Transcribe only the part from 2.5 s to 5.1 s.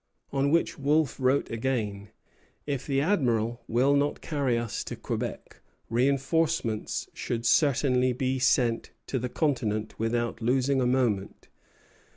"If the Admiral will not carry us to